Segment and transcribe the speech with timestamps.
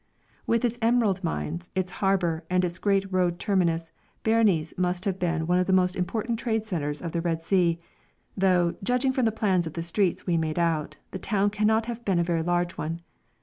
[0.47, 3.91] With its emerald mines, its harbour, and its great road terminus
[4.23, 7.77] Berenice must have been one of the most important trade centres of the Red Sea;
[8.35, 12.03] though, judging from the plans of the streets we made out, the town cannot have
[12.03, 13.01] been a very large one.